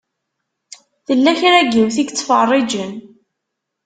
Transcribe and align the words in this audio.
Tella 1.05 1.31
kra 1.39 1.59
n 1.65 1.69
yiwet 1.73 1.97
i 2.01 2.03
yettfeṛṛiǧen. 2.03 2.93